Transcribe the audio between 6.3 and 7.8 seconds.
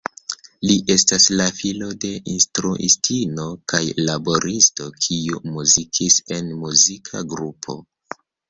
en muzika grupo.